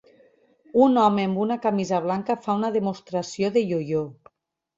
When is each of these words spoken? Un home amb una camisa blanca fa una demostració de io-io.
Un 0.85 0.95
home 1.01 1.25
amb 1.29 1.41
una 1.43 1.57
camisa 1.65 1.99
blanca 2.07 2.37
fa 2.47 2.57
una 2.61 2.73
demostració 2.79 3.53
de 3.59 3.65
io-io. 3.75 4.03